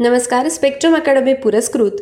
नमस्कार 0.00 0.48
Spectrum 0.48 0.94
Academy 0.96 1.32
पुरस्कृत. 1.34 1.92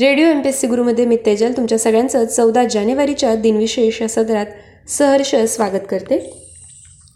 Radio 0.00 0.26
M 0.26 0.40
P 0.40 0.48
S 0.48 0.60
C 0.60 0.66
गुरुमध्ये 0.66 1.04
मी 1.04 1.16
तेजल 1.26 1.52
तुमच्या 1.52 1.78
सगळ्यांचं 1.78 2.24
चौदा 2.24 2.62
जानेवारीच्या 2.64 3.34
दिनविशेष 3.34 4.00
या 4.02 4.08
सदरात 4.08 4.46
सहर्ष 4.88 5.34
स्वागत 5.48 5.86
करते. 5.88 6.18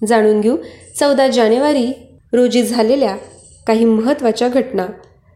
जाणून 0.08 0.40
घेऊ 0.40 0.56
चौदा 1.00 1.26
जानेवारी 1.28 1.86
रोजी 2.32 2.62
झालेल्या 2.62 3.14
काही 3.66 3.84
महत्त्वाच्या 3.84 4.48
घटना. 4.48 4.86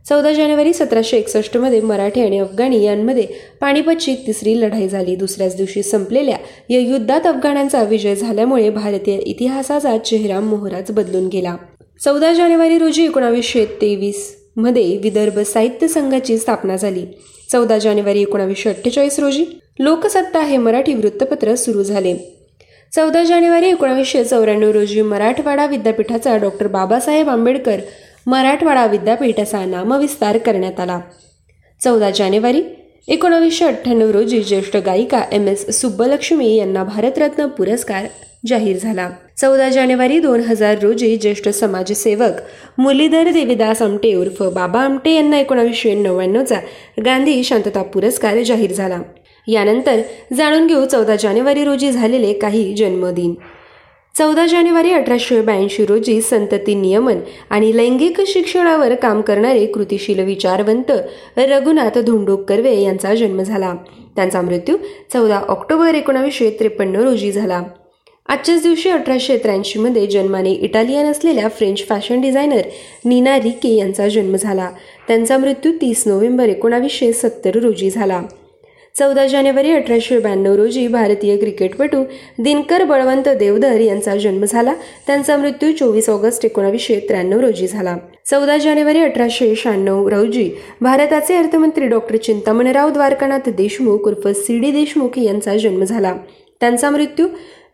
चौदा 0.09 0.33
जानेवारी 0.33 0.73
सतराशे 0.73 1.17
एकसष्टमध्ये 1.17 1.81
मराठी 1.81 2.23
आणि 2.23 2.39
अफगाणी 2.39 2.83
यांमध्ये 2.85 3.27
पाणीपतची 3.61 4.15
तिसरी 4.27 4.61
लढाई 4.61 4.89
झाली. 4.89 5.17
दुसऱ्याच 5.17 5.57
दिवशी 5.57 5.83
संपलेल्या 5.83 6.37
या 6.71 6.81
युद्धात 6.81 7.27
अफगाण्यांचा 7.27 7.83
विजय 7.83 8.15
झाल्यामुळे 8.15 8.69
भारतीय 8.71 9.17
इतिहासाचा 9.17 9.97
चेहरा 9.99 10.41
मोहराच 10.41 10.91
बदलून 10.91 11.29
गेला. 11.29 11.57
चौदा 12.05 12.33
जानेवारी 12.33 12.79
रोजी 12.79 13.05
एकोणावीसशे 13.05 13.65
तेवीस 13.81 14.38
मध्ये 14.59 14.97
विदर्भ 14.97 15.39
साहित्य 15.39 15.89
संघाची 15.89 16.39
स्थापना 16.39 16.77
झाली. 16.77 17.07
चौदा 17.53 17.79
जानेवारी 17.79 18.23
एकोणावीसशे 18.23 18.69
अठ्ठेचाळीस 18.69 19.19
रोजी 19.19 19.45
लोकसत्ता 19.79 20.41
हे 20.41 20.57
मराठी 20.57 20.95
वृत्तपत्र 20.95 21.55
सुरू 21.55 21.83
झाले. 21.83 22.17
चौदा 22.95 23.25
जानेवारी 23.25 23.67
एकोणावीसशे 23.67 24.25
चौऱ्याण्णव 24.25 24.71
रोजी 24.71 25.03
मराठवाडा 25.03 25.67
विद्यापीठाचा 25.67 26.37
डॉक्टर 26.37 26.67
बाबासाहेब 26.67 27.29
आंबेडकर 27.29 27.81
मराठवाडा 28.27 28.87
विद्यापीठ 28.87 29.41
असा 29.41 29.65
नामविस्तार 29.65 30.39
करण्यात 30.39 30.81
आला. 30.81 31.01
चौदा 31.85 32.11
जानेवारी 32.11 32.63
एकोणावीसशे 33.09 33.65
अठ्ठ्याण्णव 33.65 34.11
रोजी 34.11 34.43
ज्येष्ठ 34.43 34.77
गायिका 34.77 35.23
एम 35.33 35.49
एस 35.49 35.81
सुब्बलक्ष्मी 35.81 36.57
यांना 36.57 36.85
भारतरत्न 36.85 37.47
पुरस्कार 37.47 38.07
जाहीर 38.47 38.77
झाला. 38.83 39.11
चौदा 39.41 39.69
जानेवारी 39.69 40.19
दोन 40.21 40.41
हजार 40.41 40.79
रोजी 40.83 41.17
ज्येष्ठ 41.17 41.49
समाजसेवक 41.49 42.41
मुरलीधर 42.79 43.31
देवीदास 43.33 43.83
आमटे 43.83 44.15
उर्फ 44.15 44.43
बाबा 44.43 44.81
आमटे 44.81 45.15
यांना 45.15 45.39
एकोणावीसशे 45.39 45.95
नव्याण्णवचा 45.95 46.59
गांधी 47.05 47.45
शांतता 47.45 47.83
पुरस्कार 47.83 48.43
जाहीर 48.43 48.73
झाला. 48.73 48.99
यानंतर 49.49 50.01
जाणून 50.37 50.67
घेऊ 50.67 50.85
चौदा 50.87 51.17
जानेवारी 51.17 51.65
रोजी 51.65 51.93
झालेले 51.93 52.33
काही 52.33 52.75
जन्मदिन. 52.75 53.35
चौदा 54.19 54.47
जानेवारी 54.47 54.93
अठराशे 54.93 55.41
ब्याऐंशी 55.41 55.87
रोजी 55.87 56.21
संतती 56.21 56.75
नियमन 56.75 57.21
आणि 57.51 57.77
लैंगिक 57.77 58.21
शिक्षणावर 58.27 58.95
काम 58.95 59.21
करणारे 59.21 59.67
कृतिशील 59.67 60.25
विचारवंत 60.25 60.93
रघुनाथ 61.39 61.99
धोंडोक 61.99 62.49
कर्वे 62.49 62.81
यांचा 62.81 63.15
जन्म 63.15 63.43
झाला. 63.43 63.75
त्यांचा 64.17 64.43
मृत्यू 64.43 64.77
चौदा 65.13 65.41
ऑक्टोबर 65.49 65.95
एकोणावीसशे 65.95 66.51
त्रेपन्न 66.51 66.97
रोजी 66.97 67.33
झाला. 67.33 67.63
आजच्याच 68.29 68.63
दिवशी 68.63 68.89
अठराशे 68.91 69.37
त्र्याऐंशीमध्ये 69.39 70.07
जन्माने 70.07 70.51
इटालियन 70.53 71.07
असलेल्या 71.07 71.49
French 71.49 71.87
fashion 71.89 72.21
designer 72.21 72.63
Nina 73.05 73.37
Ricci 73.37 73.69
यांचा 73.69 74.09
जन्म 74.09 74.37
झाला. 74.37 74.71
त्यांचा 75.09 75.39
मृत्यू 75.39 75.73
तीस 75.73 76.03
नोव्हेंबर 76.07 76.49
एकोणावीसशे 76.49 77.13
सत्तर 77.13 77.59
रोजी 77.59 77.91
झाला. 77.91 78.23
चौदा 78.99 79.27
जानेवारी 79.27 79.73
अठराशे 79.73 80.19
ब्याण्णव 80.19 80.55
रोजी 80.55 80.87
भारतीय 80.89 81.37
क्रिकेटपटू 81.37 82.03
दिनकर 82.39 82.85
बळवंत 82.85 83.29
देवधर 83.29 83.81
यांचा 83.81 84.17
जन्म 84.17 84.45
झाला. 84.45 84.75
त्यांचा 85.07 85.37
मृत्यू 85.37 85.73
चोवीस 85.73 86.09
ऑगस्ट 86.11 86.45
एकोणावीसशे 86.45 86.99
त्र्याण्णव 87.01 87.41
रोजी 87.41 87.67
झाला. 87.67 87.97
चौदा 88.31 88.57
जानेवारी 88.57 88.99
अठराशे 88.99 89.55
शहाण्णव 89.57 90.09
रोजी 90.09 90.51
भारताचे 90.81 91.37
अर्थमंत्री 91.37 91.87
डॉक्टर 91.87 92.17
चिंतामणराव 92.17 92.91
द्वारकानाथ 92.91 93.49
देशमुख 93.49 94.09
उर्फ 94.09 94.29
सी 94.29 94.59
डी 94.59 94.71
देशमुख 94.71 95.19
यांचा 95.19 95.57
जन्म 95.57 95.85
झाला. 95.85 96.15
त्यांचा 96.61 96.91
मृत्यू 96.91 97.27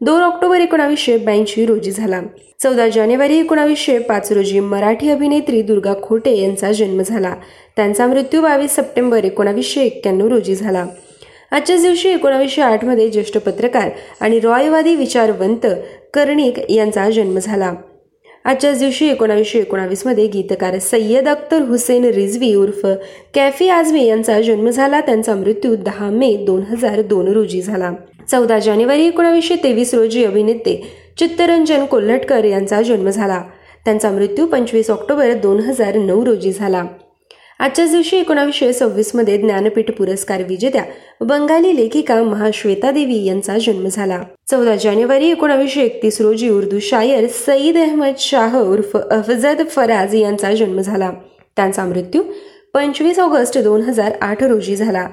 दोन 0.05 0.22
ऑक्टोबर 0.22 0.60
एकोणावीसशे 0.60 1.16
ब्याऐंशी 1.19 1.64
रोजी 1.66 1.91
झाला. 1.91 2.20
चौदा 2.62 2.88
जानेवारी 2.88 3.38
एकोणावीसशे 3.38 3.98
पाच 3.98 4.33
रोजी 4.33 4.60
मराठी 4.60 5.10
अभिनेत्री 5.10 5.62
दुर्गा 5.62 5.92
खोटे 6.02 6.36
यांचा 6.38 6.72
जन्म 6.72 7.00
झाला. 7.02 7.34
त्यांचा 7.77 8.06
मृत्यू 8.06 8.41
बावीस 8.42 8.75
सप्टेंबर 8.77 9.25
एकोणावीसशे 9.25 9.80
एक्क्याण्णव 9.80 10.28
रोजी 10.28 10.55
झाला. 10.55 10.84
आजच्याच 11.50 11.82
दिवशी 11.82 12.08
एकोणावीसशे 12.08 12.62
आठमध्ये 12.62 13.08
ज्येष्ठ 13.10 13.38
पत्रकार 13.38 13.91
आणि 14.20 14.41
रॉयवादी 14.41 14.94
विचारवंत 14.97 15.66
कर्णिक 16.15 16.71
यांचा 16.71 17.10
जन्म 17.10 17.38
झाला. 17.38 17.72
आजच्याच 18.44 18.78
दिवशी 18.78 19.09
एकोणावीसशे 19.09 19.59
एकोणावीसमध्ये 19.59 20.26
गीतकार 20.26 20.78
सय्यद 20.78 21.28
अख्तर 21.28 21.62
हुसेन 21.62 22.04
रिझवी 22.04 22.54
उर्फ 22.54 22.86
कॅफी 23.34 23.69
आझमी 23.69 24.06
यांचा 24.06 24.41
जन्म 24.41 24.69
झाला. 24.71 25.00
त्यांचा 25.00 25.34
मृत्यू 25.34 25.76
दहा 25.76 26.10
मे 26.10 26.36
दोन 26.36 26.62
हजार 26.62 27.03
दोन 27.03 27.32
रोजी 27.32 27.62
झाला. 27.62 27.92
चौदा 28.30 28.58
जानेवारी 28.58 29.06
एकोणावीसशे 29.06 29.56
तेवीस 29.56 29.94
रोजी 29.94 30.24
अभिनेते 30.24 30.82
चित्तरंजन 31.18 31.84
कोल्हटकर 31.84 32.44
यांचा 32.44 32.82
जन्म 32.82 33.08
झाला. 33.08 33.42
त्यांचा 33.84 34.10
मृत्यू 34.10 34.46
पंचवीस 34.46 34.90
ऑक्टोबर 34.90 35.32
दोन 35.32 35.60
हजार 35.60 35.96
नऊ 35.96 36.24
रोजी 36.24 36.52
झाला. 36.52 36.84
आजच्याच 37.58 37.90
दिवशी 37.90 38.16
एकोणावीसशे 38.16 38.72
सव्वीसमध्ये 38.72 39.36
ज्ञानपीठ 39.38 39.90
पुरस्कार 39.90 40.42
विजेत्या 40.42 40.82
बंगाली 41.20 41.74
लेखिका 41.76 42.22
महाश्वेता 42.22 42.90
देवी 42.90 43.24
यांचा 43.24 43.58
जन्म 43.58 43.86
झाला. 43.88 44.22
चौदा 44.50 44.76
जानेवारी 44.76 45.30
एकोणावीसशे 45.30 45.82
एकतीस 45.82 46.20
रोजी 46.20 46.48
उर्दू 46.48 46.78
शायर 46.78 47.26
सईद 47.46 47.76
अहमद 47.76 48.14
शाह 48.18 48.58
उर्फ 48.58 48.96
अफजद 48.96 49.62
फराज 49.70 50.14
यांचा 50.14 50.54
जन्म 50.54 50.80
झाला. 50.80 51.10
त्यांचा 51.56 51.84
मृत्यू 51.84 52.22
पंचवीस 52.74 53.18
ऑगस्ट 53.18 53.58
दोन 53.58 53.80
हजार 53.80 54.12
आठ 54.20 54.42
रोजी 54.42 54.76
झाला. 54.76 55.08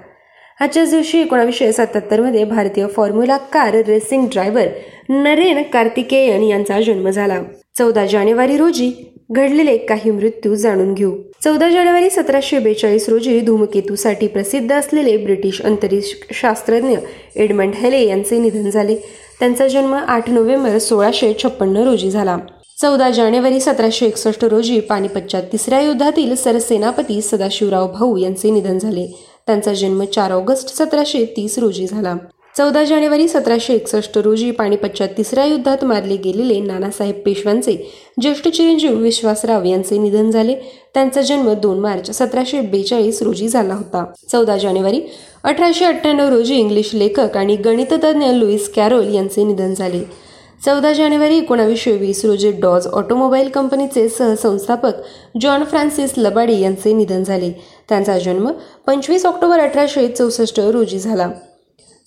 आजच्याच 0.59 0.89
दिवशी 0.89 1.19
एकोणावीसशे 1.21 1.71
सत्याहत्तरमध्ये 1.71 2.43
भारतीय 2.43 2.87
formula 2.87 3.37
car 3.37 3.75
racing 3.87 4.27
driver 4.31 4.67
Narain 5.09 5.61
Karthikeyan 5.63 6.43
यांचा 6.43 6.81
जन्म 6.81 7.09
झाला. 7.09 7.41
चौदा 7.77 8.05
जानेवारी 8.05 8.57
रोजी 8.57 8.91
घडलेले 9.31 9.77
काही 9.77 10.11
मृत्यू 10.11 10.55
जाणून 10.55 10.93
घेऊ. 10.93 11.11
चौदा 11.43 11.69
जानेवारी 11.69 12.09
सतराशे 12.09 12.59
बेचाळीस 12.59 13.09
रोजी 13.09 13.39
धूमकेतूसाठी 13.39 14.27
प्रसिद्ध 14.27 14.71
असलेले 14.71 15.17
ब्रिटिश 15.17 15.61
अंतरिक्ष 15.61 16.13
शास्त्रज्ञ 16.33 16.95
एडमंड 17.35 17.73
हेले 17.75 18.05
यांचे 18.07 18.39
निधन 18.39 18.69
झाले. 18.69 18.95
त्यांचा 19.39 19.67
जन्म 19.67 19.93
आठ 19.93 20.29
नोव्हेंबर 20.29 20.77
सोळाशे 20.77 21.33
छप्पन्न 21.43 21.77
रोजी 21.77 22.11
झाला. 22.11 22.37
चौदा 22.81 23.09
जानेवारी 23.09 23.59
सतराशे 23.59 24.05
एकसष्ट 24.05 24.45
रोजी 24.45 24.79
पानिपतच्या 24.79 25.41
तिसऱ्या 25.41 25.81
युद्धातील 25.81 26.35
सरसेनापती 26.35 27.21
सदाशिवराव 27.21 27.87
भाऊ 27.87 28.17
यांचे 28.17 28.49
निधन 28.49 28.77
झाले. 28.77 29.30
त्यांचा 29.47 29.73
जन्म 29.73 30.03
चार 30.03 30.31
ऑगस्ट 30.31 30.75
सतराशे 30.75 31.25
तीस 31.37 31.57
रोजी 31.59 31.87
झाला. 31.87 32.15
चौदा 32.57 32.83
जानेवारी 32.83 33.27
सतराशे 33.27 33.73
एकसष्ट 33.73 34.17
रोजी 34.17 34.51
पाणीपतच्या 34.51 35.07
तिसऱ्या 35.07 35.45
युद्धात 35.45 35.83
मारले 35.85 36.15
गेलेले 36.15 36.59
नानासाहेब 36.59 37.15
पेशव्यांचे 37.25 37.91
ज्येष्ठ 38.21 38.47
चिरंजीव 38.47 38.95
विश्वासराव 38.95 39.63
यांचे 39.63 39.97
निधन 39.97 40.31
झाले. 40.31 40.55
त्यांचा 40.93 41.21
जन्म 41.21 41.53
दोन 41.53 41.79
मार्च 41.79 42.11
सतराशे 42.11 42.61
बेचाळीस 42.61 43.21
रोजी 43.21 43.47
झाला 43.47 43.73
होता. 43.73 44.05
चौदा 44.31 44.57
जानेवारी 44.57 45.01
अठराशे 45.43 45.85
अठ्ठ्याण्णव 45.85 46.29
रोजी 46.29 46.55
इंग्लिश 46.55 46.89
लेखक 46.93 47.37
आणि 47.37 47.55
गणिततज्ञ 47.55 48.25
लुईस 48.25 48.73
कॅरोल 48.73 49.13
यांचे 49.13 49.43
निधन 49.43 49.73
झाले. 49.73 50.30
चौदा 50.65 50.91
जानेवारी 50.93 51.37
एकोणावीसशे 51.37 51.91
वीस 51.91 52.23
रोजी 52.25 52.51
डॉज 52.51 52.87
ऑटोमोबाईल 52.87 53.47
कंपनीचे 53.49 54.07
सहसंस्थापक 54.09 54.93
जॉन 55.41 55.63
फ्रान्सिस 55.63 56.13
लबाडी 56.17 56.59
यांचे 56.59 56.93
निधन 56.93 57.23
झाले. 57.23 57.51
त्यांचा 57.89 58.17
जन्म 58.19 58.51
पंचवीस 58.87 59.25
ऑक्टोबर 59.25 59.59
अठराशे 59.59 60.07
चौसष्ट 60.07 60.59
रोजी 60.59 60.99
झाला. 60.99 61.29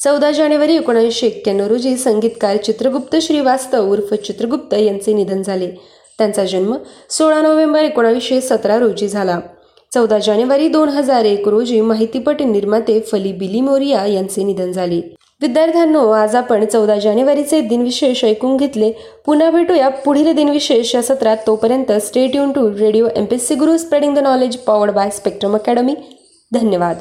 चौदा 0.00 0.30
जानेवारी 0.32 0.76
एकोणीसशे 0.76 1.26
एक्क्याण्णव 1.26 1.66
रोजी 1.66 1.96
संगीतकार 1.96 2.56
चित्रगुप्त 2.56 3.16
श्रीवास्तव 3.22 3.90
उर्फ 3.92 4.14
चित्रगुप्त 4.14 4.74
यांचे 4.74 5.12
निधन 5.12 5.42
झाले. 5.42 5.70
त्यांचा 6.18 6.44
जन्म 6.44 6.76
सोळा 7.10 7.40
नोव्हेंबर 7.42 7.82
एकोणावीसशे 7.82 8.40
सतरा 8.40 8.78
रोजी 8.78 9.08
झाला. 9.08 9.40
चौदा 9.94 10.18
जानेवारी 10.18 10.68
दोन 10.68 10.88
हजार 10.88 11.24
एक 11.24 11.48
रोजी 11.48 11.80
माहितीपट 11.80 12.42
निर्माते 12.42 13.00
फली 13.00 13.32
बिली 13.32 13.60
मोरिया 13.60 14.06
यांचे 14.06 14.44
निधन 14.44 14.72
झाले. 14.72 15.00
विद्यार्थ्यांनो 15.40 16.10
आज 16.10 16.34
आपण 16.36 16.64
चौदा 16.64 16.98
जानेवारीचे 16.98 17.60
दिनविशेष 17.60 18.24
ऐकून 18.24 18.56
घेतले. 18.56 18.90
पुन्हा 19.26 19.50
भेटूया 19.50 19.88
पुढील 19.88 20.32
दिनविशेष 20.32 20.94
या 20.94 21.02
सत्रात. 21.02 21.36
तोपर्यंत 21.46 21.92
state 21.92 22.36
युन 22.36 22.52
to 22.52 22.68
radio 22.78 23.08
M 23.16 23.24
P 23.24 23.38
C 23.38 23.54
Guru 23.54 23.76
spreading 23.76 24.14
the 24.14 24.18
knowledge 24.18 24.56
powered 24.56 24.90
by 24.90 25.10
Spectrum 25.10 25.54
Academy 25.54 25.94
धन्यवाद. 26.52 26.98